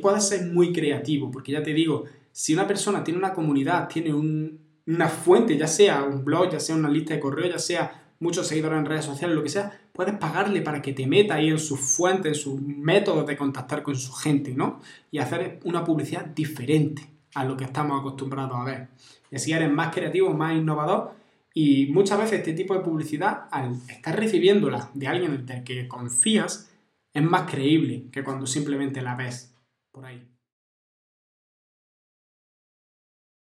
[0.00, 4.14] puedes ser muy creativo, porque ya te digo, si una persona tiene una comunidad, tiene
[4.14, 8.46] una fuente, ya sea un blog, ya sea una lista de correo, ya sea muchos
[8.46, 11.58] seguidores en redes sociales, lo que sea, puedes pagarle para que te meta ahí en
[11.58, 14.80] sus fuentes, en sus métodos de contactar con su gente, ¿no?
[15.10, 17.02] Y hacer una publicidad diferente
[17.34, 18.88] a lo que estamos acostumbrados a ver.
[19.30, 21.12] Y así eres más creativo, más innovador
[21.52, 26.70] y muchas veces este tipo de publicidad, al estar recibiéndola de alguien del que confías,
[27.12, 29.52] es más creíble que cuando simplemente la ves
[29.92, 30.39] por ahí.